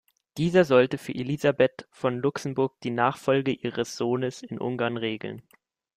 [0.37, 5.43] Dieser sollte für Elisabeth von Luxemburg die Nachfolge ihres Sohnes in Ungarn regeln.